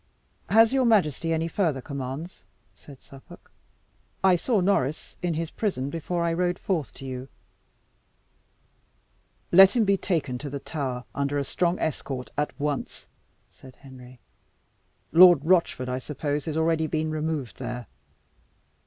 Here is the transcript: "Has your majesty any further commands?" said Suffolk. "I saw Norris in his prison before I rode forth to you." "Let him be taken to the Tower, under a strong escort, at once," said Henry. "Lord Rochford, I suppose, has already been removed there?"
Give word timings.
"Has 0.49 0.73
your 0.73 0.85
majesty 0.85 1.31
any 1.31 1.47
further 1.47 1.79
commands?" 1.79 2.43
said 2.73 3.01
Suffolk. 3.03 3.51
"I 4.23 4.35
saw 4.35 4.59
Norris 4.59 5.15
in 5.21 5.35
his 5.35 5.51
prison 5.51 5.91
before 5.91 6.23
I 6.25 6.33
rode 6.33 6.57
forth 6.57 6.91
to 6.95 7.05
you." 7.05 7.27
"Let 9.51 9.75
him 9.75 9.85
be 9.85 9.97
taken 9.97 10.39
to 10.39 10.49
the 10.49 10.59
Tower, 10.59 11.05
under 11.13 11.37
a 11.37 11.43
strong 11.43 11.77
escort, 11.77 12.31
at 12.35 12.59
once," 12.59 13.05
said 13.51 13.75
Henry. 13.75 14.19
"Lord 15.11 15.45
Rochford, 15.45 15.87
I 15.87 15.99
suppose, 15.99 16.45
has 16.45 16.57
already 16.57 16.87
been 16.87 17.11
removed 17.11 17.59
there?" 17.59 17.85